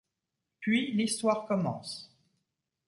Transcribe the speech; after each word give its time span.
Puis 0.61 0.93
l'histoire 0.93 1.45
commence. 1.45 2.11